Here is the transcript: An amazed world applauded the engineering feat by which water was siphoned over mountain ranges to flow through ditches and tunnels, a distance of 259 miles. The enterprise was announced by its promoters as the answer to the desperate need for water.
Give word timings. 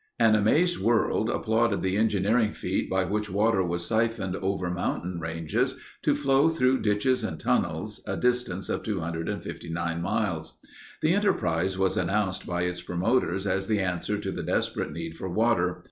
An 0.17 0.33
amazed 0.33 0.79
world 0.79 1.29
applauded 1.29 1.83
the 1.83 1.95
engineering 1.95 2.53
feat 2.53 2.89
by 2.89 3.03
which 3.03 3.29
water 3.29 3.61
was 3.63 3.85
siphoned 3.85 4.35
over 4.35 4.67
mountain 4.67 5.19
ranges 5.19 5.75
to 6.01 6.15
flow 6.15 6.49
through 6.49 6.81
ditches 6.81 7.23
and 7.23 7.39
tunnels, 7.39 8.01
a 8.07 8.17
distance 8.17 8.67
of 8.67 8.81
259 8.81 10.01
miles. 10.01 10.57
The 11.03 11.13
enterprise 11.13 11.77
was 11.77 11.97
announced 11.97 12.47
by 12.47 12.63
its 12.63 12.81
promoters 12.81 13.45
as 13.45 13.67
the 13.67 13.79
answer 13.79 14.17
to 14.17 14.31
the 14.31 14.41
desperate 14.41 14.91
need 14.91 15.15
for 15.17 15.29
water. 15.29 15.79